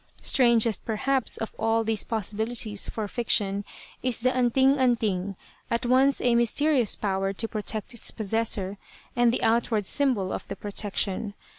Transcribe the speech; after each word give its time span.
Strangest, 0.23 0.83
perhaps, 0.83 1.37
of 1.37 1.53
all 1.59 1.83
these 1.83 2.03
possibilities 2.03 2.89
for 2.89 3.07
fiction 3.07 3.63
is 4.01 4.21
the 4.21 4.35
anting 4.35 4.79
anting, 4.79 5.35
at 5.69 5.85
once 5.85 6.19
a 6.21 6.33
mysterious 6.33 6.95
power 6.95 7.33
to 7.33 7.47
protect 7.47 7.93
its 7.93 8.09
possessor 8.09 8.79
and 9.15 9.31
the 9.31 9.43
outward 9.43 9.85
symbol 9.85 10.33
of 10.33 10.47
the 10.47 10.55
protection. 10.55 11.35